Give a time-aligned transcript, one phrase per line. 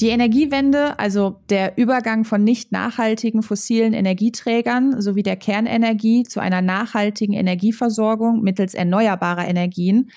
[0.00, 6.62] Die Energiewende, also der Übergang von nicht nachhaltigen fossilen Energieträgern sowie der Kernenergie zu einer
[6.62, 10.10] nachhaltigen Energieversorgung mittels erneuerbarer Energien,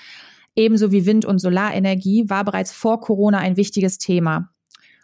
[0.55, 4.51] ebenso wie Wind- und Solarenergie, war bereits vor Corona ein wichtiges Thema.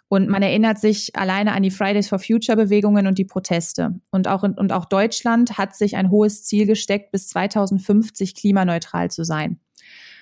[0.07, 4.00] Und man erinnert sich alleine an die Fridays for Future Bewegungen und die Proteste.
[4.12, 9.26] Und auch, und auch Deutschland hat sich ein hohes Ziel gesteckt, bis 2050 klimaneutral zu
[9.26, 9.59] sein.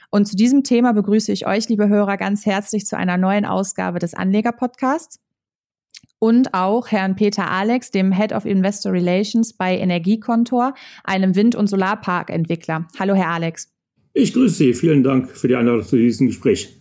[0.09, 3.99] Und zu diesem Thema begrüße ich euch, liebe Hörer, ganz herzlich zu einer neuen Ausgabe
[3.99, 5.19] des Anleger-Podcasts
[6.19, 11.67] und auch Herrn Peter Alex, dem Head of Investor Relations bei Energiekontor, einem Wind- und
[11.67, 12.87] Solarparkentwickler.
[12.97, 13.69] Hallo, Herr Alex.
[14.13, 14.73] Ich grüße Sie.
[14.73, 16.76] Vielen Dank für die Einladung zu diesem Gespräch.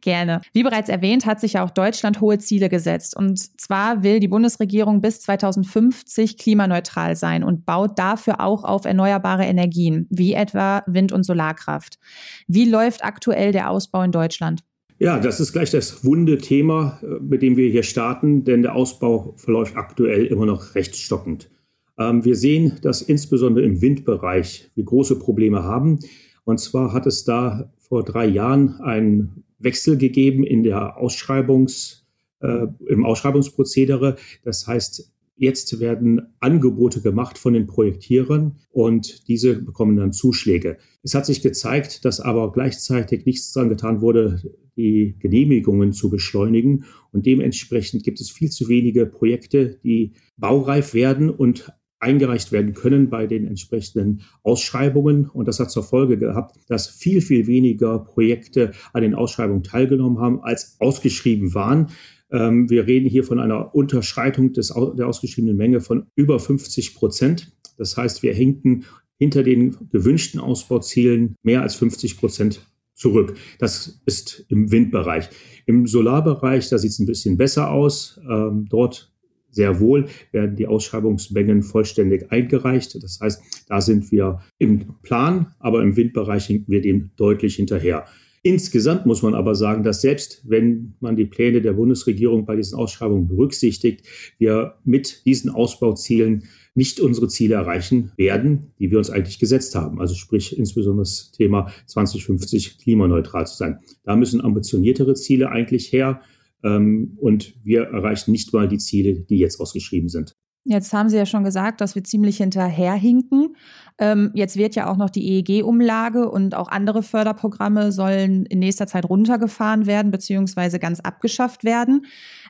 [0.00, 0.40] Gerne.
[0.52, 3.16] Wie bereits erwähnt, hat sich ja auch Deutschland hohe Ziele gesetzt.
[3.16, 9.44] Und zwar will die Bundesregierung bis 2050 klimaneutral sein und baut dafür auch auf erneuerbare
[9.44, 11.98] Energien, wie etwa Wind- und Solarkraft.
[12.46, 14.60] Wie läuft aktuell der Ausbau in Deutschland?
[14.98, 18.74] Ja, das ist gleich das wunde Thema, äh, mit dem wir hier starten, denn der
[18.74, 21.50] Ausbau verläuft aktuell immer noch recht stockend.
[21.98, 26.00] Ähm, wir sehen, dass insbesondere im Windbereich wir große Probleme haben.
[26.44, 32.06] Und zwar hat es da vor drei Jahren einen Wechsel gegeben in der Ausschreibungs,
[32.40, 34.16] äh, im Ausschreibungsprozedere.
[34.42, 40.76] Das heißt, jetzt werden Angebote gemacht von den Projektierern und diese bekommen dann Zuschläge.
[41.02, 44.42] Es hat sich gezeigt, dass aber gleichzeitig nichts daran getan wurde,
[44.76, 46.84] die Genehmigungen zu beschleunigen.
[47.12, 53.10] Und dementsprechend gibt es viel zu wenige Projekte, die baureif werden und eingereicht werden können
[53.10, 55.28] bei den entsprechenden Ausschreibungen.
[55.28, 60.18] Und das hat zur Folge gehabt, dass viel, viel weniger Projekte an den Ausschreibungen teilgenommen
[60.18, 61.88] haben, als ausgeschrieben waren.
[62.32, 67.52] Ähm, wir reden hier von einer Unterschreitung des, der ausgeschriebenen Menge von über 50 Prozent.
[67.76, 68.84] Das heißt, wir hinken
[69.18, 73.36] hinter den gewünschten Ausbauzielen mehr als 50 Prozent zurück.
[73.58, 75.28] Das ist im Windbereich.
[75.66, 78.20] Im Solarbereich, da sieht es ein bisschen besser aus.
[78.28, 79.09] Ähm, dort
[79.50, 83.02] sehr wohl werden die Ausschreibungsmengen vollständig eingereicht.
[83.02, 88.04] Das heißt, da sind wir im Plan, aber im Windbereich hinken wir dem deutlich hinterher.
[88.42, 92.78] Insgesamt muss man aber sagen, dass selbst wenn man die Pläne der Bundesregierung bei diesen
[92.78, 94.06] Ausschreibungen berücksichtigt,
[94.38, 96.44] wir mit diesen Ausbauzielen
[96.74, 100.00] nicht unsere Ziele erreichen werden, die wir uns eigentlich gesetzt haben.
[100.00, 103.80] Also sprich insbesondere das Thema 2050 klimaneutral zu sein.
[104.04, 106.22] Da müssen ambitioniertere Ziele eigentlich her.
[106.62, 110.36] Ähm, und wir erreichen nicht mal die Ziele, die jetzt ausgeschrieben sind.
[110.64, 113.56] Jetzt haben Sie ja schon gesagt, dass wir ziemlich hinterherhinken.
[113.98, 118.86] Ähm, jetzt wird ja auch noch die EEG-Umlage und auch andere Förderprogramme sollen in nächster
[118.86, 122.04] Zeit runtergefahren werden beziehungsweise ganz abgeschafft werden.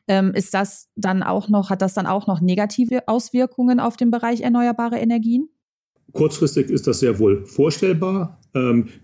[0.09, 4.10] Ähm, ist das dann auch noch, hat das dann auch noch negative Auswirkungen auf den
[4.10, 5.48] Bereich erneuerbare Energien?
[6.12, 8.39] Kurzfristig ist das sehr wohl vorstellbar,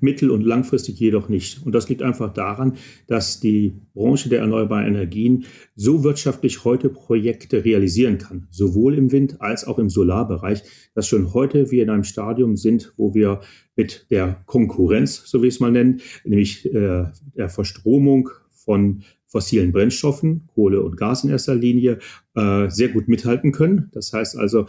[0.01, 1.65] mittel- und langfristig jedoch nicht.
[1.65, 2.75] Und das liegt einfach daran,
[3.07, 9.41] dass die Branche der erneuerbaren Energien so wirtschaftlich heute Projekte realisieren kann, sowohl im Wind-
[9.41, 10.63] als auch im Solarbereich,
[10.95, 13.41] dass schon heute wir in einem Stadium sind, wo wir
[13.77, 17.05] mit der Konkurrenz, so wie ich es mal nennen, nämlich äh,
[17.37, 21.99] der Verstromung von fossilen Brennstoffen, Kohle und Gas in erster Linie,
[22.35, 23.91] äh, sehr gut mithalten können.
[23.93, 24.67] Das heißt also,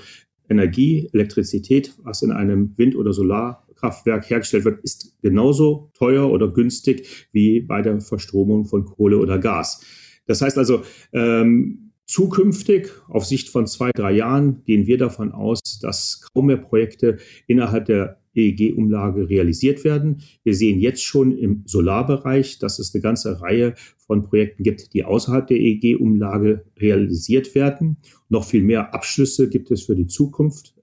[0.49, 7.27] Energie, Elektrizität, was in einem Wind- oder Solarkraftwerk hergestellt wird, ist genauso teuer oder günstig
[7.31, 9.83] wie bei der Verstromung von Kohle oder Gas.
[10.25, 15.79] Das heißt also, ähm, zukünftig, auf Sicht von zwei, drei Jahren, gehen wir davon aus,
[15.81, 20.21] dass kaum mehr Projekte innerhalb der EEG-Umlage realisiert werden.
[20.43, 25.03] Wir sehen jetzt schon im Solarbereich, dass es eine ganze Reihe von Projekten gibt, die
[25.03, 27.97] außerhalb der EEG-Umlage realisiert werden.
[28.29, 30.75] Noch viel mehr Abschlüsse gibt es für die Zukunft.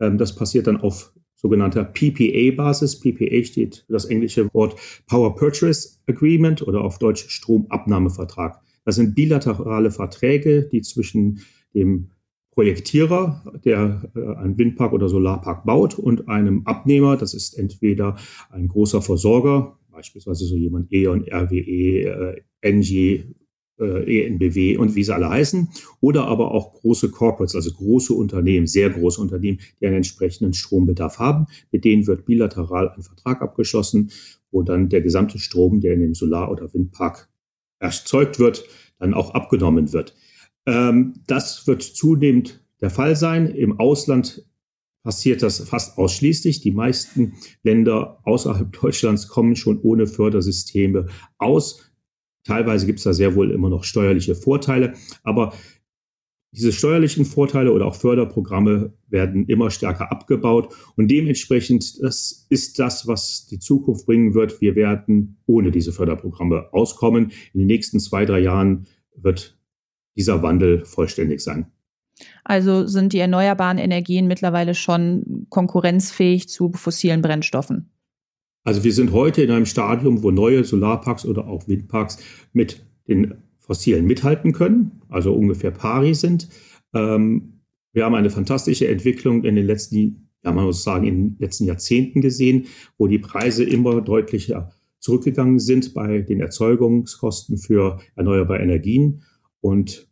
[0.00, 3.00] Ähm, das passiert dann auf sogenannter PPA-Basis.
[3.00, 4.76] PPA steht das englische Wort
[5.06, 8.60] Power Purchase Agreement oder auf Deutsch Stromabnahmevertrag.
[8.84, 11.40] Das sind bilaterale Verträge, die zwischen
[11.74, 12.10] dem
[12.58, 18.16] Projektierer, der äh, einen Windpark oder Solarpark baut und einem Abnehmer, das ist entweder
[18.50, 23.32] ein großer Versorger, beispielsweise so jemand E.ON, RWE, äh, Engie,
[23.78, 25.68] äh, ENBW und wie sie alle heißen,
[26.00, 31.20] oder aber auch große Corporates, also große Unternehmen, sehr große Unternehmen, die einen entsprechenden Strombedarf
[31.20, 31.46] haben.
[31.70, 34.10] Mit denen wird bilateral ein Vertrag abgeschlossen,
[34.50, 37.28] wo dann der gesamte Strom, der in dem Solar- oder Windpark
[37.78, 38.64] erzeugt wird,
[38.98, 40.16] dann auch abgenommen wird.
[40.68, 43.46] Ähm, das wird zunehmend der Fall sein.
[43.48, 44.46] Im Ausland
[45.02, 46.60] passiert das fast ausschließlich.
[46.60, 47.32] Die meisten
[47.62, 51.06] Länder außerhalb Deutschlands kommen schon ohne Fördersysteme
[51.38, 51.90] aus.
[52.44, 55.54] Teilweise gibt es da sehr wohl immer noch steuerliche Vorteile, aber
[56.52, 63.06] diese steuerlichen Vorteile oder auch Förderprogramme werden immer stärker abgebaut und dementsprechend, das ist das,
[63.06, 64.60] was die Zukunft bringen wird.
[64.62, 67.32] Wir werden ohne diese Förderprogramme auskommen.
[67.52, 69.57] In den nächsten zwei, drei Jahren wird
[70.18, 71.66] dieser Wandel vollständig sein.
[72.44, 77.90] Also sind die erneuerbaren Energien mittlerweile schon konkurrenzfähig zu fossilen Brennstoffen?
[78.64, 82.18] Also wir sind heute in einem Stadium, wo neue Solarparks oder auch Windparks
[82.52, 86.48] mit den fossilen mithalten können, also ungefähr pari sind.
[86.92, 87.60] Ähm,
[87.92, 91.64] wir haben eine fantastische Entwicklung in den letzten, ja, man muss sagen, in den letzten
[91.64, 92.66] Jahrzehnten gesehen,
[92.96, 99.22] wo die Preise immer deutlicher zurückgegangen sind bei den Erzeugungskosten für erneuerbare Energien.
[99.60, 100.08] Und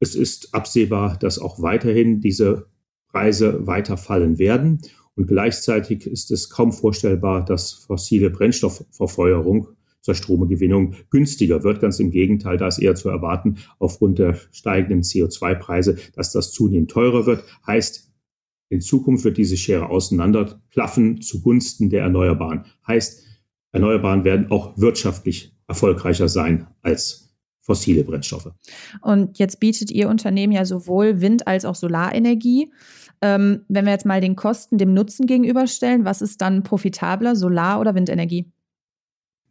[0.00, 2.66] es ist absehbar, dass auch weiterhin diese
[3.08, 4.80] Preise weiter fallen werden.
[5.14, 9.68] Und gleichzeitig ist es kaum vorstellbar, dass fossile Brennstoffverfeuerung
[10.00, 11.80] zur Stromegewinnung günstiger wird.
[11.80, 16.90] Ganz im Gegenteil, da ist eher zu erwarten, aufgrund der steigenden CO2-Preise, dass das zunehmend
[16.90, 17.44] teurer wird.
[17.66, 18.10] Heißt,
[18.70, 22.64] in Zukunft wird diese Schere auseinanderklaffen zugunsten der Erneuerbaren.
[22.86, 23.26] Heißt,
[23.72, 27.29] Erneuerbaren werden auch wirtschaftlich erfolgreicher sein als
[27.60, 28.52] fossile Brennstoffe.
[29.02, 32.72] Und jetzt bietet Ihr Unternehmen ja sowohl Wind- als auch Solarenergie.
[33.22, 37.80] Ähm, wenn wir jetzt mal den Kosten dem Nutzen gegenüberstellen, was ist dann profitabler, Solar-
[37.80, 38.46] oder Windenergie?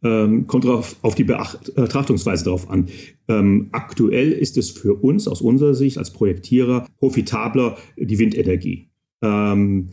[0.02, 2.88] Ähm, kommt drauf, auf die Betrachtungsweise darauf an.
[3.28, 8.88] Ähm, aktuell ist es für uns aus unserer Sicht als Projektierer profitabler die Windenergie.
[9.22, 9.90] Ähm,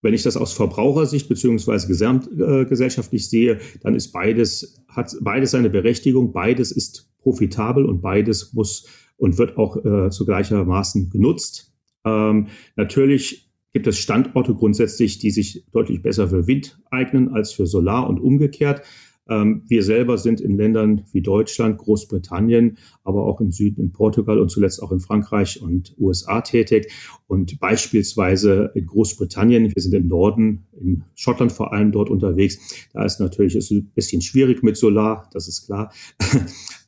[0.00, 5.70] wenn ich das aus Verbrauchersicht beziehungsweise gesamtgesellschaftlich äh, sehe, dann ist beides, hat beides seine
[5.70, 8.86] Berechtigung, beides ist profitabel und beides muss
[9.16, 11.72] und wird auch äh, zu gleichermaßen genutzt.
[12.04, 17.66] Ähm, natürlich gibt es Standorte grundsätzlich, die sich deutlich besser für Wind eignen als für
[17.66, 18.82] Solar und umgekehrt.
[19.28, 24.38] Ähm, wir selber sind in Ländern wie Deutschland, Großbritannien, aber auch im Süden in Portugal
[24.38, 26.92] und zuletzt auch in Frankreich und USA tätig.
[27.26, 32.88] Und beispielsweise in Großbritannien, wir sind im Norden, in Schottland vor allem dort unterwegs.
[32.92, 35.92] Da ist natürlich ist ein bisschen schwierig mit Solar, das ist klar.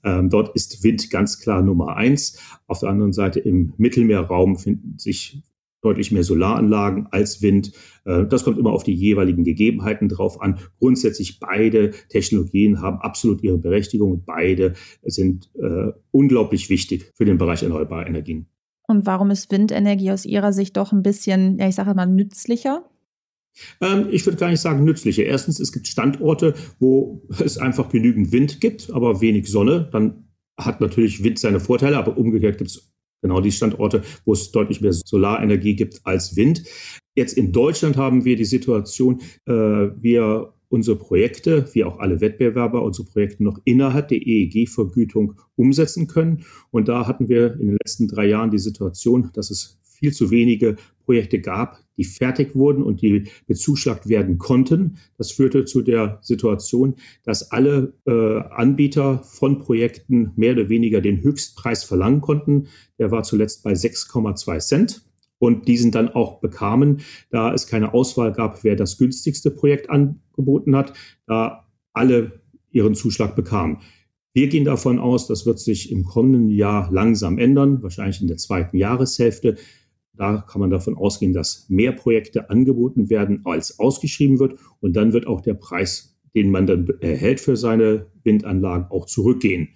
[0.07, 2.39] Ähm, dort ist Wind ganz klar Nummer eins.
[2.67, 5.43] Auf der anderen Seite im Mittelmeerraum finden sich
[5.85, 7.73] deutlich mehr Solaranlagen als Wind.
[8.05, 10.59] Äh, das kommt immer auf die jeweiligen Gegebenheiten drauf an.
[10.79, 17.39] Grundsätzlich beide Technologien haben absolut ihre Berechtigung und beide sind äh, unglaublich wichtig für den
[17.39, 18.47] Bereich erneuerbare Energien.
[18.87, 22.85] Und warum ist Windenergie aus Ihrer Sicht doch ein bisschen, ja, ich sage mal, nützlicher?
[23.81, 25.25] Ähm, ich würde gar nicht sagen nützlicher.
[25.25, 29.89] Erstens, es gibt Standorte, wo es einfach genügend Wind gibt, aber wenig Sonne.
[29.93, 32.94] Dann hat natürlich Wind seine Vorteile, aber umgekehrt gibt es
[33.25, 36.63] genau die Standorte, wo es deutlich mehr Solarenergie gibt als Wind.
[37.17, 42.83] Jetzt in Deutschland haben wir die Situation, äh, wir unsere Projekte, wie auch alle Wettbewerber,
[42.83, 46.45] unsere Projekte noch innerhalb der EEG-Vergütung umsetzen können.
[46.71, 50.31] Und da hatten wir in den letzten drei Jahren die Situation, dass es viel zu
[50.31, 54.99] wenige Projekte gab, die fertig wurden und die bezuschlagt werden konnten.
[55.17, 61.23] Das führte zu der Situation, dass alle äh, Anbieter von Projekten mehr oder weniger den
[61.23, 62.67] Höchstpreis verlangen konnten.
[62.99, 65.03] Der war zuletzt bei 6,2 Cent
[65.39, 70.77] und diesen dann auch bekamen, da es keine Auswahl gab, wer das günstigste Projekt angeboten
[70.77, 70.93] hat,
[71.27, 72.41] da alle
[72.73, 73.79] ihren Zuschlag bekamen.
[74.37, 78.37] Wir gehen davon aus, das wird sich im kommenden Jahr langsam ändern, wahrscheinlich in der
[78.37, 79.57] zweiten Jahreshälfte.
[80.17, 84.59] Da kann man davon ausgehen, dass mehr Projekte angeboten werden, als ausgeschrieben wird.
[84.81, 89.69] Und dann wird auch der Preis, den man dann erhält für seine Windanlagen, auch zurückgehen.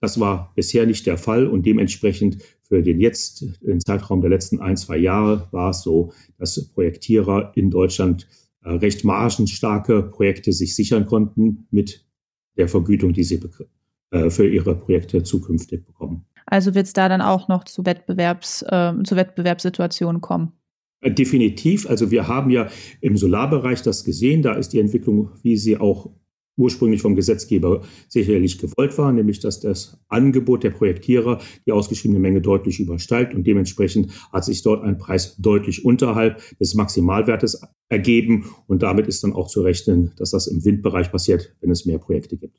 [0.00, 4.60] Das war bisher nicht der Fall und dementsprechend für den jetzt, den Zeitraum der letzten
[4.60, 8.28] ein, zwei Jahre war es so, dass Projektierer in Deutschland
[8.62, 12.04] äh, recht margenstarke Projekte sich sichern konnten mit
[12.56, 13.40] der Vergütung, die sie
[14.10, 16.26] äh, für ihre Projekte zukünftig bekommen.
[16.46, 20.52] Also wird es da dann auch noch zu, Wettbewerbs, äh, zu Wettbewerbssituationen kommen?
[21.00, 21.88] Äh, definitiv.
[21.88, 22.68] Also wir haben ja
[23.00, 24.42] im Solarbereich das gesehen.
[24.42, 26.10] Da ist die Entwicklung, wie sie auch
[26.56, 32.40] ursprünglich vom Gesetzgeber sicherlich gewollt war, nämlich dass das Angebot der Projektierer die ausgeschriebene Menge
[32.40, 38.82] deutlich übersteigt und dementsprechend hat sich dort ein Preis deutlich unterhalb des Maximalwertes ergeben und
[38.82, 42.36] damit ist dann auch zu rechnen, dass das im Windbereich passiert, wenn es mehr Projekte
[42.36, 42.58] gibt.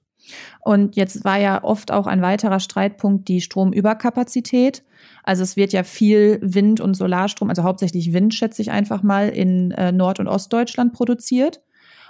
[0.62, 4.84] Und jetzt war ja oft auch ein weiterer Streitpunkt die Stromüberkapazität.
[5.24, 9.30] Also es wird ja viel Wind- und Solarstrom, also hauptsächlich Wind, schätze ich einfach mal,
[9.30, 11.62] in äh, Nord- und Ostdeutschland produziert.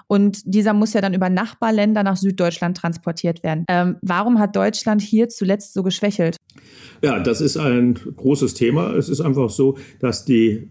[0.08, 3.66] Und dieser muss ja dann über Nachbarländer nach Süddeutschland transportiert werden.
[3.68, 6.38] Ähm, warum hat Deutschland hier zuletzt so geschwächelt?
[7.04, 8.94] Ja, das ist ein großes Thema.
[8.96, 10.70] Es ist einfach so, dass die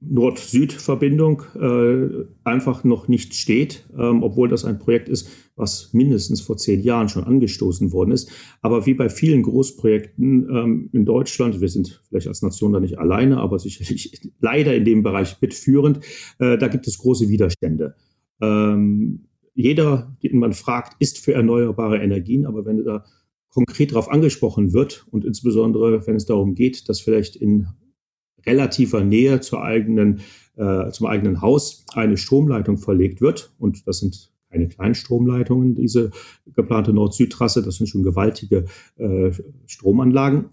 [0.00, 6.56] Nord-Süd-Verbindung äh, einfach noch nicht steht, ähm, obwohl das ein Projekt ist, was mindestens vor
[6.56, 8.30] zehn Jahren schon angestoßen worden ist.
[8.62, 12.98] Aber wie bei vielen Großprojekten ähm, in Deutschland, wir sind vielleicht als Nation da nicht
[12.98, 16.00] alleine, aber sicherlich leider in dem Bereich mitführend,
[16.38, 17.94] äh, da gibt es große Widerstände.
[18.40, 23.04] Ähm, jeder, den man fragt, ist für erneuerbare Energien, aber wenn da
[23.50, 27.66] konkret darauf angesprochen wird und insbesondere, wenn es darum geht, dass vielleicht in
[28.46, 30.20] relativer Nähe zur eigenen,
[30.56, 33.52] äh, zum eigenen Haus eine Stromleitung verlegt wird.
[33.58, 36.10] Und das sind keine kleinen Stromleitungen, diese
[36.54, 38.64] geplante Nord-Süd-Trasse, das sind schon gewaltige
[38.96, 39.30] äh,
[39.66, 40.46] Stromanlagen.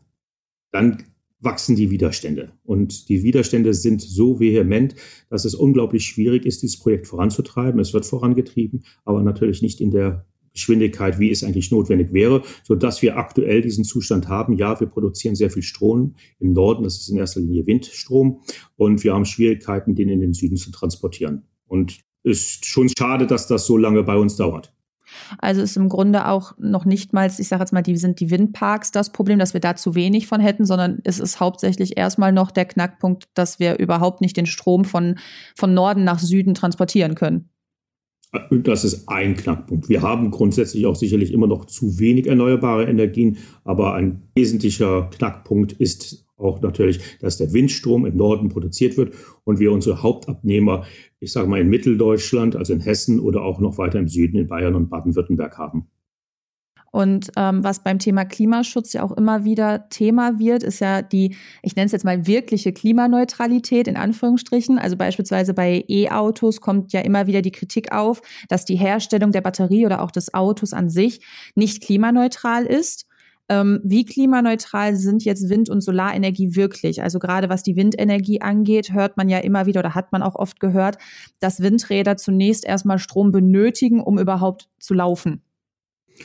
[0.72, 1.04] Dann
[1.40, 2.52] wachsen die Widerstände.
[2.64, 4.96] Und die Widerstände sind so vehement,
[5.30, 7.80] dass es unglaublich schwierig ist, dieses Projekt voranzutreiben.
[7.80, 10.26] Es wird vorangetrieben, aber natürlich nicht in der
[10.58, 14.58] Geschwindigkeit, wie es eigentlich notwendig wäre, so dass wir aktuell diesen Zustand haben.
[14.58, 18.42] Ja, wir produzieren sehr viel Strom im Norden, das ist in erster Linie Windstrom,
[18.76, 21.44] und wir haben Schwierigkeiten, den in den Süden zu transportieren.
[21.68, 24.74] Und ist schon schade, dass das so lange bei uns dauert.
[25.38, 28.30] Also ist im Grunde auch noch nicht mal, ich sage jetzt mal, die sind die
[28.30, 32.32] Windparks das Problem, dass wir da zu wenig von hätten, sondern es ist hauptsächlich erstmal
[32.32, 35.18] noch der Knackpunkt, dass wir überhaupt nicht den Strom von,
[35.56, 37.50] von Norden nach Süden transportieren können.
[38.52, 39.88] Das ist ein Knackpunkt.
[39.88, 45.72] Wir haben grundsätzlich auch sicherlich immer noch zu wenig erneuerbare Energien, aber ein wesentlicher Knackpunkt
[45.74, 50.86] ist auch natürlich, dass der Windstrom im Norden produziert wird und wir unsere Hauptabnehmer,
[51.20, 54.48] ich sage mal in Mitteldeutschland, also in Hessen oder auch noch weiter im Süden in
[54.48, 55.88] Bayern und Baden-Württemberg haben.
[56.98, 61.36] Und ähm, was beim Thema Klimaschutz ja auch immer wieder Thema wird, ist ja die,
[61.62, 64.80] ich nenne es jetzt mal wirkliche Klimaneutralität in Anführungsstrichen.
[64.80, 69.42] Also beispielsweise bei E-Autos kommt ja immer wieder die Kritik auf, dass die Herstellung der
[69.42, 71.22] Batterie oder auch des Autos an sich
[71.54, 73.06] nicht klimaneutral ist.
[73.48, 77.04] Ähm, wie klimaneutral sind jetzt Wind- und Solarenergie wirklich?
[77.04, 80.34] Also gerade was die Windenergie angeht, hört man ja immer wieder oder hat man auch
[80.34, 80.98] oft gehört,
[81.40, 85.44] dass Windräder zunächst erstmal Strom benötigen, um überhaupt zu laufen.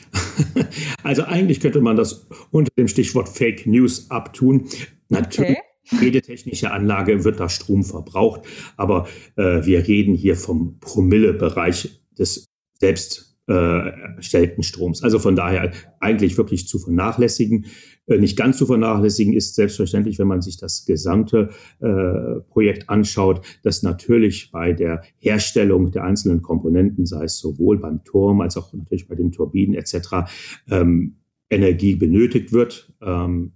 [1.03, 4.69] Also eigentlich könnte man das unter dem Stichwort Fake News abtun.
[5.09, 5.57] Natürlich.
[5.91, 6.05] Okay.
[6.05, 8.41] Jede technische Anlage wird da Strom verbraucht,
[8.77, 12.45] aber äh, wir reden hier vom Promille-Bereich des
[12.79, 15.03] selbst erstellten Stroms.
[15.03, 17.65] Also von daher eigentlich wirklich zu vernachlässigen.
[18.05, 23.45] Äh, nicht ganz zu vernachlässigen ist selbstverständlich, wenn man sich das gesamte äh, Projekt anschaut,
[23.63, 28.73] dass natürlich bei der Herstellung der einzelnen Komponenten, sei es sowohl beim Turm als auch
[28.73, 30.29] natürlich bei den Turbinen etc.,
[30.69, 31.17] ähm,
[31.49, 32.93] Energie benötigt wird.
[33.01, 33.53] Ähm,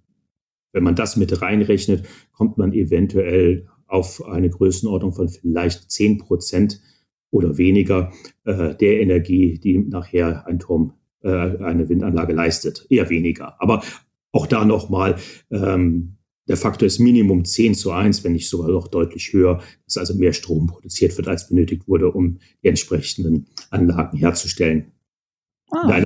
[0.74, 2.04] wenn man das mit reinrechnet,
[2.34, 6.82] kommt man eventuell auf eine Größenordnung von vielleicht zehn Prozent
[7.32, 8.12] oder weniger
[8.46, 12.86] äh, der Energie, die nachher ein Turm, äh, eine Windanlage leistet.
[12.90, 13.62] Eher weniger.
[13.62, 13.84] Aber
[14.32, 15.18] auch da nochmal,
[15.52, 16.18] ähm,
[16.48, 20.16] der Faktor ist Minimum 10 zu 1, wenn nicht sogar noch deutlich höher, dass also
[20.16, 24.94] mehr Strom produziert wird, als benötigt wurde, um die entsprechenden Anlagen herzustellen.
[25.72, 25.82] Ah.
[25.84, 26.06] In einer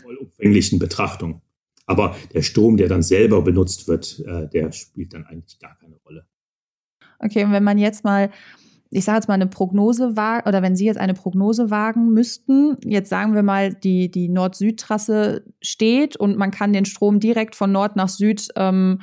[0.00, 1.42] vollumfänglichen Betrachtung.
[1.86, 5.96] Aber der Strom, der dann selber benutzt wird, äh, der spielt dann eigentlich gar keine
[5.96, 6.24] Rolle.
[7.18, 8.30] Okay, und wenn man jetzt mal
[8.90, 12.76] ich sage jetzt mal eine Prognose wagen, oder wenn Sie jetzt eine Prognose wagen müssten,
[12.84, 17.70] jetzt sagen wir mal, die, die Nord-Süd-Trasse steht und man kann den Strom direkt von
[17.70, 19.00] Nord nach Süd ähm,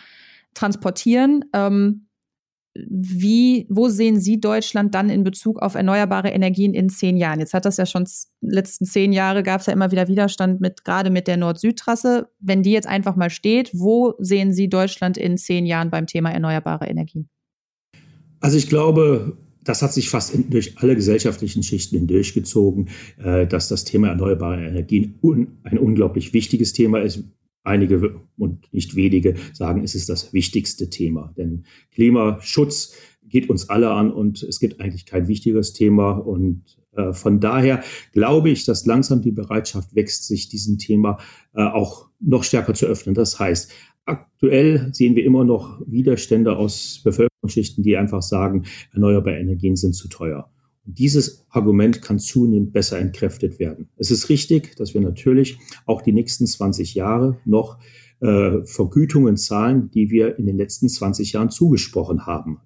[0.54, 1.46] transportieren.
[1.54, 2.08] Ähm,
[2.90, 7.40] wie, wo sehen Sie Deutschland dann in Bezug auf erneuerbare Energien in zehn Jahren?
[7.40, 8.06] Jetzt hat das ja schon
[8.42, 12.30] letzten zehn Jahre gab es ja immer wieder Widerstand mit gerade mit der Nord-Süd-Trasse.
[12.40, 16.30] Wenn die jetzt einfach mal steht, wo sehen Sie Deutschland in zehn Jahren beim Thema
[16.32, 17.30] erneuerbare Energien?
[18.42, 23.68] Also ich glaube, das hat sich fast in, durch alle gesellschaftlichen Schichten hindurchgezogen, äh, dass
[23.68, 27.24] das Thema erneuerbare Energien un, ein unglaublich wichtiges Thema ist.
[27.64, 31.34] Einige und nicht wenige sagen, es ist das wichtigste Thema.
[31.36, 32.96] Denn Klimaschutz
[33.28, 36.12] geht uns alle an und es gibt eigentlich kein wichtigeres Thema.
[36.12, 36.64] Und
[36.96, 37.84] äh, von daher
[38.14, 41.18] glaube ich, dass langsam die Bereitschaft wächst, sich diesem Thema
[41.54, 43.16] äh, auch noch stärker zu öffnen.
[43.16, 43.70] Das heißt,
[44.06, 49.94] aktuell sehen wir immer noch Widerstände aus Bevölkerung Schichten, die einfach sagen, erneuerbare Energien sind
[49.94, 50.50] zu teuer.
[50.86, 53.90] Und dieses Argument kann zunehmend besser entkräftet werden.
[53.98, 57.78] Es ist richtig, dass wir natürlich auch die nächsten 20 Jahre noch
[58.22, 62.60] äh, Vergütungen zahlen, die wir in den letzten 20 Jahren zugesprochen haben,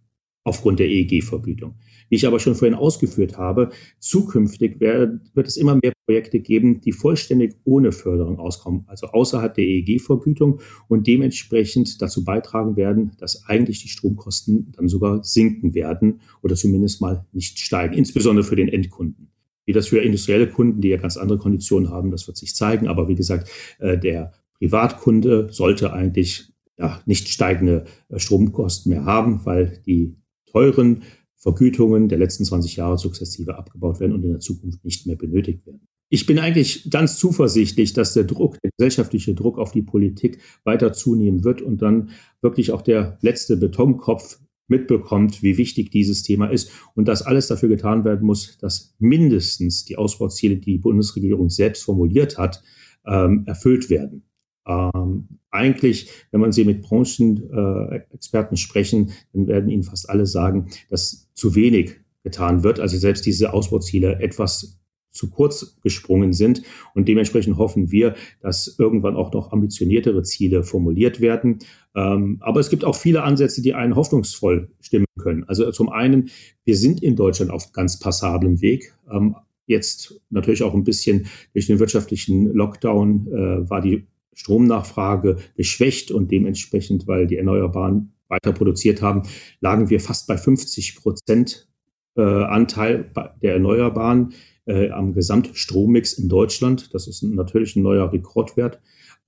[0.43, 1.75] aufgrund der EEG-Vergütung.
[2.11, 6.91] Wie ich aber schon vorhin ausgeführt habe, zukünftig wird es immer mehr Projekte geben, die
[6.91, 13.81] vollständig ohne Förderung auskommen, also außerhalb der EEG-Vergütung und dementsprechend dazu beitragen werden, dass eigentlich
[13.81, 19.29] die Stromkosten dann sogar sinken werden oder zumindest mal nicht steigen, insbesondere für den Endkunden.
[19.65, 22.89] Wie das für industrielle Kunden, die ja ganz andere Konditionen haben, das wird sich zeigen.
[22.89, 23.49] Aber wie gesagt,
[23.79, 30.17] äh, der Privatkunde sollte eigentlich ja, nicht steigende äh, Stromkosten mehr haben, weil die
[30.51, 31.03] teuren
[31.41, 35.65] Vergütungen der letzten 20 Jahre sukzessive abgebaut werden und in der Zukunft nicht mehr benötigt
[35.65, 35.87] werden.
[36.09, 40.93] Ich bin eigentlich ganz zuversichtlich, dass der Druck, der gesellschaftliche Druck auf die Politik weiter
[40.93, 42.09] zunehmen wird und dann
[42.41, 47.69] wirklich auch der letzte Betonkopf mitbekommt, wie wichtig dieses Thema ist und dass alles dafür
[47.69, 52.61] getan werden muss, dass mindestens die Ausbauziele, die die Bundesregierung selbst formuliert hat,
[53.05, 54.23] ähm, erfüllt werden.
[54.67, 60.69] Ähm, eigentlich, wenn man sie mit Branchenexperten äh, sprechen, dann werden ihnen fast alle sagen,
[60.89, 62.79] dass zu wenig getan wird.
[62.79, 66.63] Also selbst diese Ausbauziele etwas zu kurz gesprungen sind.
[66.95, 71.59] Und dementsprechend hoffen wir, dass irgendwann auch noch ambitioniertere Ziele formuliert werden.
[71.95, 75.43] Ähm, aber es gibt auch viele Ansätze, die einen hoffnungsvoll stimmen können.
[75.43, 76.29] Also zum einen,
[76.63, 78.93] wir sind in Deutschland auf ganz passablem Weg.
[79.11, 79.35] Ähm,
[79.67, 86.31] jetzt natürlich auch ein bisschen durch den wirtschaftlichen Lockdown äh, war die Stromnachfrage geschwächt und
[86.31, 89.23] dementsprechend, weil die Erneuerbaren weiter produziert haben,
[89.59, 91.67] lagen wir fast bei 50 Prozent
[92.15, 93.11] äh, Anteil
[93.41, 94.33] der Erneuerbaren
[94.65, 96.93] äh, am Gesamtstrommix in Deutschland.
[96.93, 98.79] Das ist natürlich ein neuer Rekordwert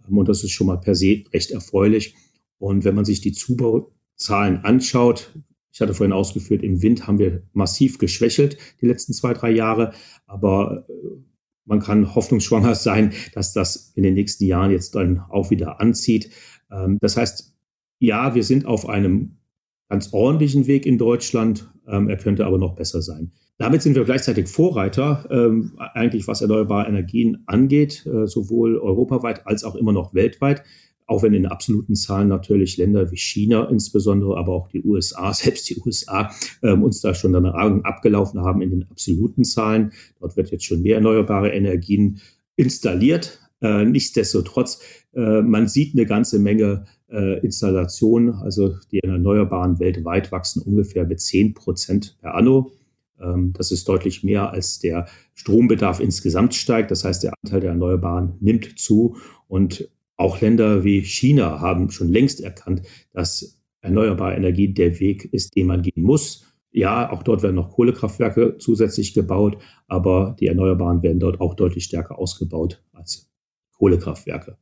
[0.07, 2.15] ähm, und das ist schon mal per se recht erfreulich.
[2.57, 5.33] Und wenn man sich die Zubauzahlen anschaut,
[5.71, 9.93] ich hatte vorhin ausgeführt, im Wind haben wir massiv geschwächelt die letzten zwei, drei Jahre,
[10.27, 10.93] aber äh,
[11.65, 16.31] man kann hoffnungsschwanger sein, dass das in den nächsten Jahren jetzt dann auch wieder anzieht.
[16.71, 17.53] Ähm, das heißt,
[17.99, 19.37] ja, wir sind auf einem
[19.89, 21.71] ganz ordentlichen Weg in Deutschland.
[21.87, 23.31] Ähm, er könnte aber noch besser sein.
[23.57, 29.63] Damit sind wir gleichzeitig Vorreiter, ähm, eigentlich was erneuerbare Energien angeht, äh, sowohl europaweit als
[29.63, 30.63] auch immer noch weltweit
[31.07, 35.69] auch wenn in absoluten Zahlen natürlich Länder wie China insbesondere, aber auch die USA, selbst
[35.69, 36.31] die USA,
[36.61, 39.91] äh, uns da schon eine Augen abgelaufen haben in den absoluten Zahlen.
[40.19, 42.19] Dort wird jetzt schon mehr erneuerbare Energien
[42.55, 43.39] installiert.
[43.61, 44.81] Äh, nichtsdestotrotz,
[45.15, 48.33] äh, man sieht eine ganze Menge äh, Installationen.
[48.33, 52.71] Also die Erneuerbaren weltweit wachsen ungefähr mit 10 Prozent per anno.
[53.21, 56.91] Ähm, das ist deutlich mehr als der Strombedarf insgesamt steigt.
[56.91, 59.17] Das heißt, der Anteil der Erneuerbaren nimmt zu.
[59.47, 65.55] Und auch Länder wie China haben schon längst erkannt, dass erneuerbare Energie der Weg ist,
[65.55, 66.45] den man gehen muss.
[66.71, 71.83] Ja, auch dort werden noch Kohlekraftwerke zusätzlich gebaut, aber die Erneuerbaren werden dort auch deutlich
[71.83, 73.29] stärker ausgebaut als
[73.73, 74.57] Kohlekraftwerke.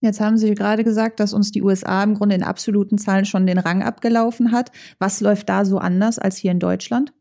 [0.00, 3.46] Jetzt haben Sie gerade gesagt, dass uns die USA im Grunde in absoluten Zahlen schon
[3.46, 4.70] den Rang abgelaufen hat.
[4.98, 7.12] Was läuft da so anders als hier in Deutschland?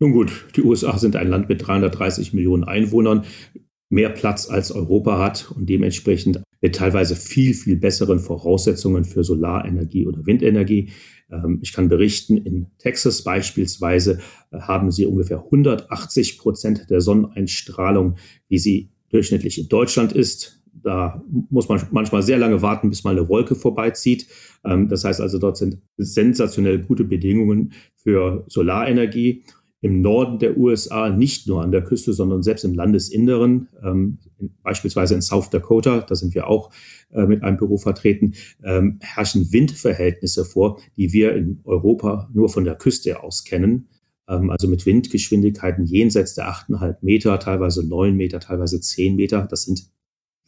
[0.00, 3.24] Nun gut, die USA sind ein Land mit 330 Millionen Einwohnern,
[3.90, 10.06] mehr Platz als Europa hat und dementsprechend mit teilweise viel, viel besseren Voraussetzungen für Solarenergie
[10.06, 10.90] oder Windenergie.
[11.30, 18.16] Ähm, ich kann berichten, in Texas beispielsweise äh, haben sie ungefähr 180 Prozent der Sonneneinstrahlung,
[18.48, 20.62] wie sie durchschnittlich in Deutschland ist.
[20.72, 24.26] Da muss man manchmal sehr lange warten, bis mal eine Wolke vorbeizieht.
[24.64, 29.42] Ähm, das heißt also, dort sind sensationell gute Bedingungen für Solarenergie
[29.82, 34.18] im Norden der USA, nicht nur an der Küste, sondern selbst im Landesinneren, ähm,
[34.62, 36.70] beispielsweise in South Dakota, da sind wir auch
[37.12, 42.64] äh, mit einem Büro vertreten, ähm, herrschen Windverhältnisse vor, die wir in Europa nur von
[42.64, 43.88] der Küste aus kennen.
[44.28, 49.46] Ähm, also mit Windgeschwindigkeiten jenseits der 8,5 Meter, teilweise 9 Meter, teilweise 10 Meter.
[49.50, 49.90] Das sind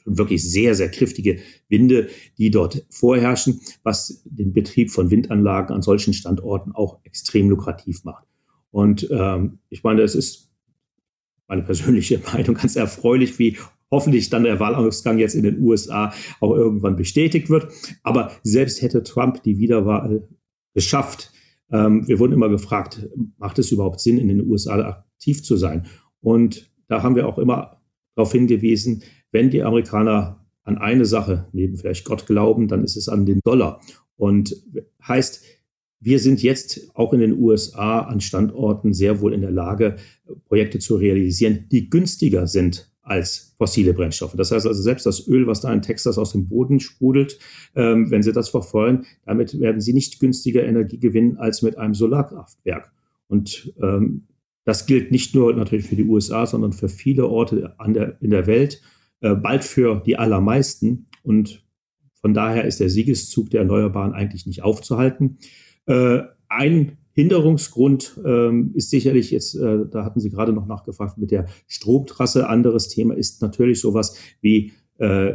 [0.04, 6.12] wirklich sehr, sehr kräftige Winde, die dort vorherrschen, was den Betrieb von Windanlagen an solchen
[6.12, 8.26] Standorten auch extrem lukrativ macht.
[8.72, 10.50] Und ähm, ich meine, es ist
[11.46, 13.58] meine persönliche Meinung ganz erfreulich, wie
[13.90, 17.72] hoffentlich dann der Wahlausgang jetzt in den USA auch irgendwann bestätigt wird.
[18.02, 20.26] Aber selbst hätte Trump die Wiederwahl
[20.74, 21.30] geschafft,
[21.70, 23.08] ähm, wir wurden immer gefragt,
[23.38, 25.86] macht es überhaupt Sinn, in den USA aktiv zu sein?
[26.20, 27.82] Und da haben wir auch immer
[28.14, 33.08] darauf hingewiesen, wenn die Amerikaner an eine Sache, neben vielleicht Gott glauben, dann ist es
[33.08, 33.80] an den Dollar.
[34.16, 34.56] Und
[35.06, 35.42] heißt,
[36.02, 39.96] wir sind jetzt auch in den USA an Standorten sehr wohl in der Lage,
[40.46, 44.34] Projekte zu realisieren, die günstiger sind als fossile Brennstoffe.
[44.36, 47.38] Das heißt also, selbst das Öl, was da in Texas aus dem Boden sprudelt,
[47.76, 51.94] ähm, wenn Sie das verfeuern, damit werden Sie nicht günstiger Energie gewinnen als mit einem
[51.94, 52.92] Solarkraftwerk.
[53.28, 54.26] Und ähm,
[54.64, 58.46] das gilt nicht nur natürlich für die USA, sondern für viele Orte der, in der
[58.46, 58.80] Welt,
[59.20, 61.06] äh, bald für die allermeisten.
[61.22, 61.64] Und
[62.20, 65.38] von daher ist der Siegeszug der Erneuerbaren eigentlich nicht aufzuhalten.
[65.86, 71.30] Äh, ein Hinderungsgrund ähm, ist sicherlich jetzt, äh, da hatten Sie gerade noch nachgefragt, mit
[71.30, 72.48] der Stromtrasse.
[72.48, 75.34] Anderes Thema ist natürlich sowas wie äh,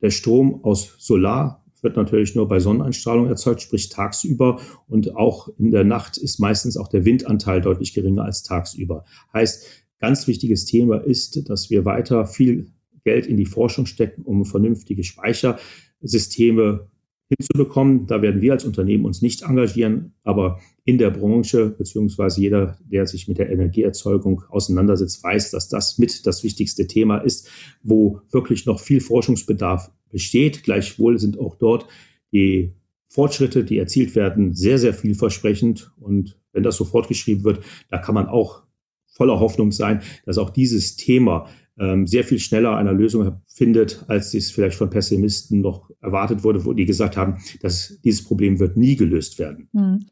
[0.00, 4.60] der Strom aus Solar wird natürlich nur bei Sonneneinstrahlung erzeugt, sprich tagsüber.
[4.88, 9.04] Und auch in der Nacht ist meistens auch der Windanteil deutlich geringer als tagsüber.
[9.32, 9.66] Heißt,
[10.00, 12.72] ganz wichtiges Thema ist, dass wir weiter viel
[13.04, 16.88] Geld in die Forschung stecken, um vernünftige Speichersysteme
[17.36, 18.06] hinzubekommen.
[18.06, 23.06] Da werden wir als Unternehmen uns nicht engagieren, aber in der Branche beziehungsweise jeder, der
[23.06, 27.48] sich mit der Energieerzeugung auseinandersetzt, weiß, dass das mit das wichtigste Thema ist,
[27.82, 30.62] wo wirklich noch viel Forschungsbedarf besteht.
[30.62, 31.86] Gleichwohl sind auch dort
[32.32, 32.74] die
[33.08, 35.92] Fortschritte, die erzielt werden, sehr, sehr vielversprechend.
[36.00, 38.64] Und wenn das so fortgeschrieben wird, da kann man auch
[39.06, 44.30] voller Hoffnung sein, dass auch dieses Thema ähm, sehr viel schneller einer Lösung findet, als
[44.30, 48.76] dies vielleicht von Pessimisten noch erwartet wurde, wo die gesagt haben, dass dieses Problem wird
[48.76, 49.68] nie gelöst werden.
[49.72, 50.06] Mhm.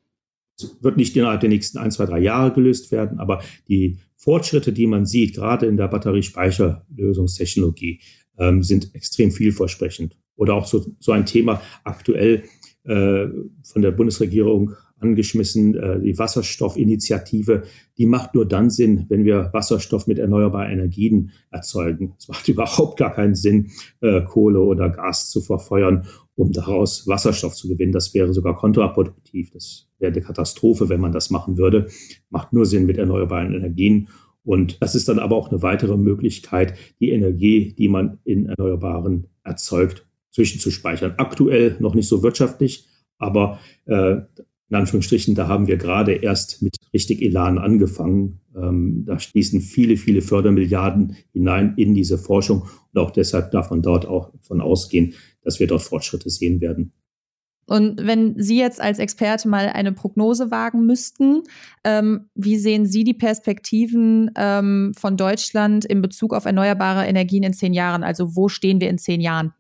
[0.59, 4.72] Es wird nicht innerhalb der nächsten ein, zwei, drei Jahre gelöst werden, aber die Fortschritte,
[4.72, 8.01] die man sieht, gerade in der Batteriespeicherlösungstechnologie,
[8.38, 10.16] ähm, sind extrem vielversprechend.
[10.37, 12.44] Oder auch so, so ein Thema aktuell
[12.85, 13.27] äh,
[13.64, 17.62] von der Bundesregierung angeschmissen, äh, die Wasserstoffinitiative,
[17.99, 22.15] die macht nur dann Sinn, wenn wir Wasserstoff mit erneuerbaren Energien erzeugen.
[22.19, 27.55] Es macht überhaupt gar keinen Sinn, äh, Kohle oder Gas zu verfeuern, um daraus Wasserstoff
[27.55, 27.93] zu gewinnen.
[27.93, 29.51] Das wäre sogar kontraproduktiv.
[29.51, 31.87] Das wäre eine Katastrophe, wenn man das machen würde.
[32.31, 34.09] Macht nur Sinn mit erneuerbaren Energien.
[34.45, 39.29] Und das ist dann aber auch eine weitere Möglichkeit, die Energie, die man in Erneuerbaren
[39.45, 41.15] erzeugt, zwischenzuspeichern.
[41.19, 42.88] Aktuell noch nicht so wirtschaftlich,
[43.19, 44.17] aber äh,
[44.73, 48.41] in Anführungsstrichen, da haben wir gerade erst mit richtig Elan angefangen.
[48.57, 52.63] Ähm, da schließen viele, viele Fördermilliarden hinein in diese Forschung.
[52.95, 56.95] Und auch deshalb darf man dort auch von ausgehen, dass wir dort Fortschritte sehen werden.
[57.67, 61.43] Und wenn Sie jetzt als Experte mal eine Prognose wagen müssten,
[61.85, 67.53] ähm, wie sehen Sie die Perspektiven ähm, von Deutschland in Bezug auf erneuerbare Energien in
[67.53, 68.03] zehn Jahren?
[68.03, 69.53] Also wo stehen wir in zehn Jahren?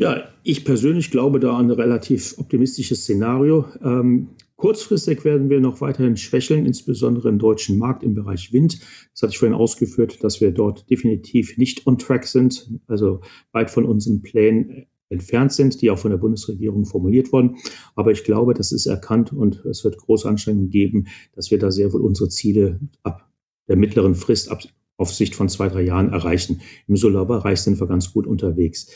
[0.00, 3.66] Ja, ich persönlich glaube da an ein relativ optimistisches Szenario.
[3.84, 8.80] Ähm, kurzfristig werden wir noch weiterhin schwächeln, insbesondere im deutschen Markt im Bereich Wind.
[9.12, 13.20] Das hatte ich vorhin ausgeführt, dass wir dort definitiv nicht on track sind, also
[13.52, 17.56] weit von unseren Plänen entfernt sind, die auch von der Bundesregierung formuliert wurden.
[17.94, 21.70] Aber ich glaube, das ist erkannt und es wird große Anstrengungen geben, dass wir da
[21.70, 23.30] sehr wohl unsere Ziele ab
[23.68, 24.62] der mittleren Frist, ab,
[24.96, 26.62] auf Sicht von zwei, drei Jahren erreichen.
[26.88, 28.90] Im Solarbereich sind wir ganz gut unterwegs.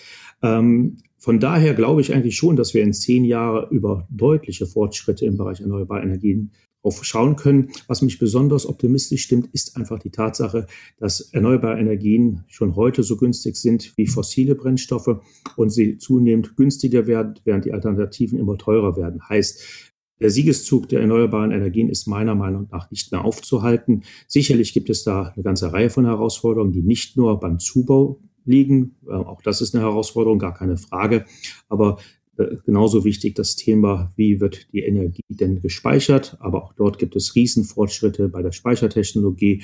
[0.44, 5.24] Ähm, von daher glaube ich eigentlich schon, dass wir in zehn Jahren über deutliche Fortschritte
[5.24, 6.52] im Bereich erneuerbarer Energien
[7.00, 7.70] schauen können.
[7.86, 10.66] Was mich besonders optimistisch stimmt, ist einfach die Tatsache,
[10.98, 15.18] dass erneuerbare Energien schon heute so günstig sind wie fossile Brennstoffe
[15.56, 19.26] und sie zunehmend günstiger werden, während die Alternativen immer teurer werden.
[19.26, 24.02] Heißt, der Siegeszug der erneuerbaren Energien ist meiner Meinung nach nicht mehr aufzuhalten.
[24.28, 28.96] Sicherlich gibt es da eine ganze Reihe von Herausforderungen, die nicht nur beim Zubau liegen.
[29.06, 31.24] Äh, auch das ist eine Herausforderung, gar keine Frage.
[31.68, 31.98] Aber
[32.36, 36.36] äh, genauso wichtig das Thema, wie wird die Energie denn gespeichert.
[36.40, 39.62] Aber auch dort gibt es Riesenfortschritte bei der Speichertechnologie.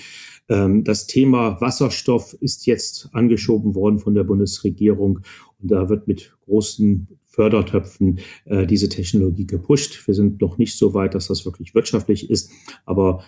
[0.48, 5.20] Ähm, das Thema Wasserstoff ist jetzt angeschoben worden von der Bundesregierung.
[5.60, 10.06] Und da wird mit großen Fördertöpfen äh, diese Technologie gepusht.
[10.06, 12.50] Wir sind noch nicht so weit, dass das wirklich wirtschaftlich ist.
[12.84, 13.24] Aber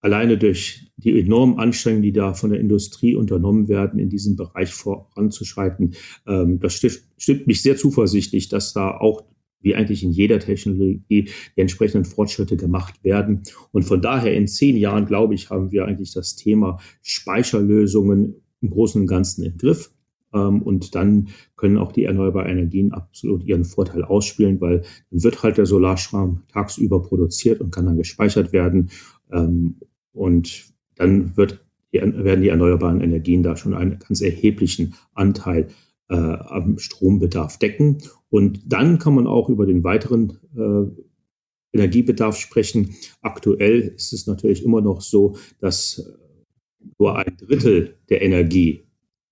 [0.00, 4.72] alleine durch die enormen Anstrengungen, die da von der Industrie unternommen werden, in diesem Bereich
[4.72, 5.94] voranzuschreiten,
[6.26, 9.24] ähm, das stimmt, mich sehr zuversichtlich, dass da auch
[9.60, 13.42] wie eigentlich in jeder Technologie die entsprechenden Fortschritte gemacht werden.
[13.72, 18.70] Und von daher in zehn Jahren, glaube ich, haben wir eigentlich das Thema Speicherlösungen im
[18.70, 19.90] Großen und Ganzen im Griff.
[20.32, 25.42] Ähm, und dann können auch die erneuerbaren Energien absolut ihren Vorteil ausspielen, weil dann wird
[25.42, 28.90] halt der Solarstrom tagsüber produziert und kann dann gespeichert werden.
[29.32, 29.76] Ähm,
[30.12, 35.68] und dann wird, werden die erneuerbaren Energien da schon einen ganz erheblichen Anteil
[36.08, 37.98] äh, am Strombedarf decken.
[38.30, 42.94] Und dann kann man auch über den weiteren äh, Energiebedarf sprechen.
[43.20, 46.12] Aktuell ist es natürlich immer noch so, dass
[46.98, 48.87] nur ein Drittel der Energie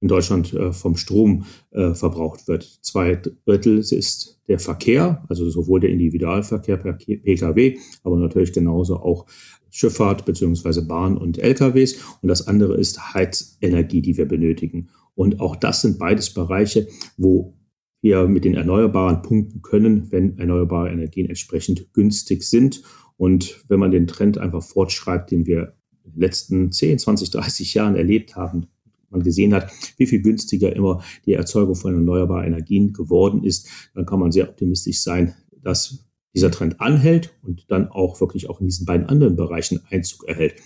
[0.06, 2.62] in Deutschland äh, vom Strom äh, verbraucht wird.
[2.80, 9.26] Zwei Drittel ist der Verkehr, also sowohl der Individualverkehr per Pkw, aber natürlich genauso auch
[9.68, 11.96] Schifffahrt beziehungsweise Bahn und LKWs.
[12.22, 14.90] Und das andere ist Heizenergie, die wir benötigen.
[15.16, 17.54] Und auch das sind beides Bereiche, wo
[18.00, 22.82] wir mit den Erneuerbaren punkten können, wenn erneuerbare Energien entsprechend günstig sind.
[23.16, 27.74] Und wenn man den Trend einfach fortschreibt, den wir in den letzten 10, 20, 30
[27.74, 28.68] Jahren erlebt haben,
[29.10, 34.06] man gesehen hat, wie viel günstiger immer die Erzeugung von erneuerbaren Energien geworden ist, dann
[34.06, 38.66] kann man sehr optimistisch sein, dass dieser Trend anhält und dann auch wirklich auch in
[38.66, 40.56] diesen beiden anderen Bereichen Einzug erhält.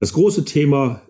[0.00, 1.02] Das große Thema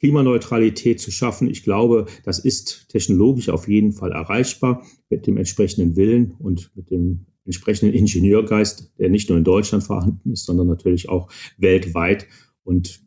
[0.00, 5.96] Klimaneutralität zu schaffen, ich glaube, das ist technologisch auf jeden Fall erreichbar mit dem entsprechenden
[5.96, 11.08] Willen und mit dem entsprechenden Ingenieurgeist, der nicht nur in Deutschland vorhanden ist, sondern natürlich
[11.08, 12.28] auch weltweit.
[12.62, 13.00] Und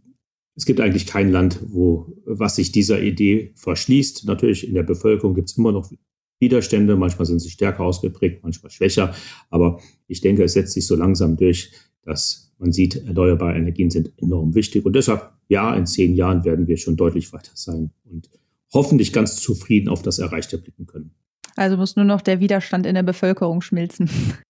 [0.56, 4.26] es gibt eigentlich kein Land, wo, was sich dieser Idee verschließt.
[4.26, 5.92] Natürlich in der Bevölkerung gibt es immer noch
[6.40, 9.14] Widerstände, manchmal sind sie stärker ausgeprägt, manchmal schwächer.
[9.50, 11.72] Aber ich denke, es setzt sich so langsam durch,
[12.04, 14.86] dass man sieht, erneuerbare Energien sind enorm wichtig.
[14.86, 18.30] Und deshalb, ja, in zehn Jahren werden wir schon deutlich weiter sein und
[18.74, 21.12] hoffentlich ganz zufrieden auf das Erreichte blicken können.
[21.56, 24.10] Also muss nur noch der Widerstand in der Bevölkerung schmilzen.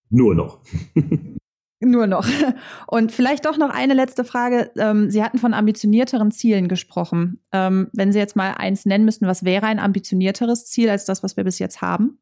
[0.09, 0.61] Nur noch.
[1.81, 2.27] Nur noch.
[2.87, 4.69] Und vielleicht doch noch eine letzte Frage.
[4.77, 7.39] Ähm, Sie hatten von ambitionierteren Zielen gesprochen.
[7.51, 11.23] Ähm, wenn Sie jetzt mal eins nennen müssten, was wäre ein ambitionierteres Ziel als das,
[11.23, 12.19] was wir bis jetzt haben?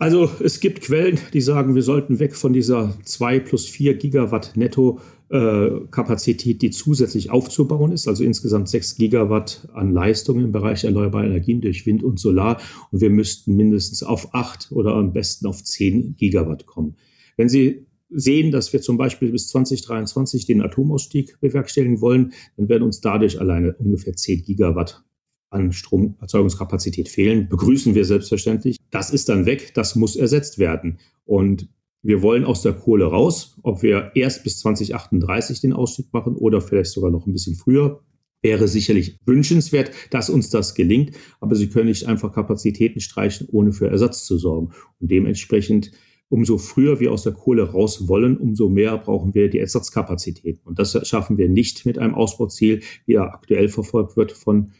[0.00, 4.52] Also es gibt Quellen, die sagen, wir sollten weg von dieser 2 plus 4 Gigawatt
[4.54, 10.84] Netto äh, Kapazität, die zusätzlich aufzubauen ist, also insgesamt 6 Gigawatt an Leistung im Bereich
[10.84, 12.60] erneuerbarer Energien durch Wind und Solar.
[12.92, 16.94] Und wir müssten mindestens auf 8 oder am besten auf 10 Gigawatt kommen.
[17.36, 22.84] Wenn Sie sehen, dass wir zum Beispiel bis 2023 den Atomausstieg bewerkstelligen wollen, dann werden
[22.84, 25.04] uns dadurch alleine ungefähr 10 Gigawatt
[25.50, 27.48] an Stromerzeugungskapazität fehlen.
[27.48, 28.76] Begrüßen wir selbstverständlich.
[28.90, 30.98] Das ist dann weg, das muss ersetzt werden.
[31.24, 31.68] Und
[32.02, 33.56] wir wollen aus der Kohle raus.
[33.62, 38.02] Ob wir erst bis 2038 den Ausstieg machen oder vielleicht sogar noch ein bisschen früher,
[38.42, 41.16] wäre sicherlich wünschenswert, dass uns das gelingt.
[41.40, 44.72] Aber Sie können nicht einfach Kapazitäten streichen, ohne für Ersatz zu sorgen.
[45.00, 45.90] Und dementsprechend
[46.28, 50.60] umso früher wir aus der Kohle raus wollen, umso mehr brauchen wir die Ersatzkapazitäten.
[50.64, 54.72] Und das schaffen wir nicht mit einem Ausbauziel, wie er aktuell verfolgt wird, von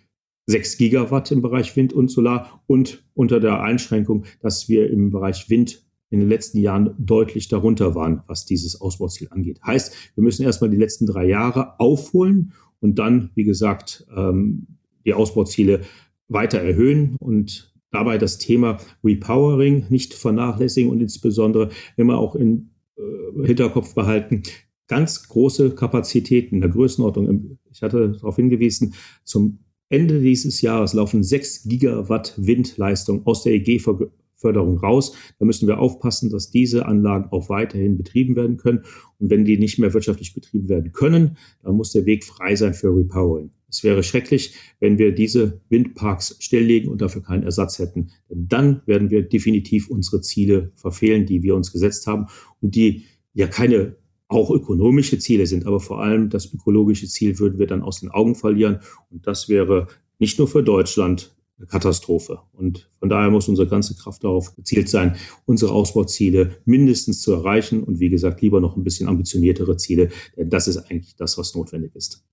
[0.47, 5.51] 6 Gigawatt im Bereich Wind und Solar und unter der Einschränkung, dass wir im Bereich
[5.51, 9.61] Wind in den letzten Jahren deutlich darunter waren, was dieses Ausbauziel angeht.
[9.65, 15.13] Heißt, wir müssen erstmal die letzten drei Jahre aufholen und dann, wie gesagt, ähm, die
[15.13, 15.83] Ausbauziele
[16.29, 23.46] weiter erhöhen und dabei das Thema Repowering nicht vernachlässigen und insbesondere immer auch im äh,
[23.46, 24.42] Hinterkopf behalten,
[24.88, 27.59] ganz große Kapazitäten in der Größenordnung.
[27.70, 34.79] Ich hatte darauf hingewiesen, zum Ende dieses Jahres laufen 6 Gigawatt Windleistung aus der EG-Förderung
[34.79, 35.14] raus.
[35.38, 38.83] Da müssen wir aufpassen, dass diese Anlagen auch weiterhin betrieben werden können.
[39.18, 42.74] Und wenn die nicht mehr wirtschaftlich betrieben werden können, dann muss der Weg frei sein
[42.74, 43.51] für Repowering.
[43.69, 48.11] Es wäre schrecklich, wenn wir diese Windparks stilllegen und dafür keinen Ersatz hätten.
[48.31, 52.27] Denn dann werden wir definitiv unsere Ziele verfehlen, die wir uns gesetzt haben
[52.61, 53.05] und die
[53.35, 53.97] ja keine
[54.29, 58.11] auch ökonomische Ziele sind, aber vor allem das ökologische Ziel würden wir dann aus den
[58.11, 58.81] Augen verlieren.
[59.11, 62.41] Und das wäre nicht nur für Deutschland eine Katastrophe.
[62.53, 67.83] Und von daher muss unsere ganze Kraft darauf gezielt sein, unsere Ausbauziele mindestens zu erreichen
[67.83, 71.55] und wie gesagt, lieber noch ein bisschen ambitioniertere Ziele, denn das ist eigentlich das, was
[71.55, 72.25] notwendig ist.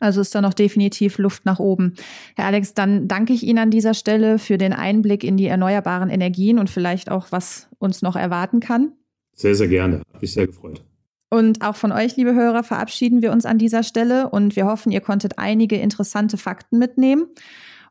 [0.00, 1.94] Also ist da noch definitiv Luft nach oben.
[2.36, 6.10] Herr Alex, dann danke ich Ihnen an dieser Stelle für den Einblick in die erneuerbaren
[6.10, 8.92] Energien und vielleicht auch, was uns noch erwarten kann.
[9.34, 9.98] Sehr, sehr gerne.
[9.98, 10.82] Habe mich sehr gefreut.
[11.28, 14.92] Und auch von euch, liebe Hörer, verabschieden wir uns an dieser Stelle und wir hoffen,
[14.92, 17.26] ihr konntet einige interessante Fakten mitnehmen.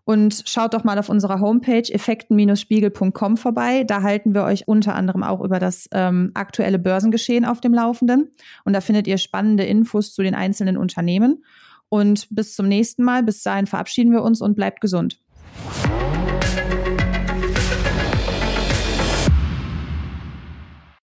[0.08, 3.84] Und schaut doch mal auf unserer Homepage effekten-spiegel.com vorbei.
[3.84, 8.30] Da halten wir euch unter anderem auch über das ähm, aktuelle Börsengeschehen auf dem Laufenden.
[8.66, 11.44] Und da findet ihr spannende Infos zu den einzelnen Unternehmen.
[11.90, 13.24] Und bis zum nächsten Mal.
[13.24, 15.20] Bis dahin verabschieden wir uns und bleibt gesund.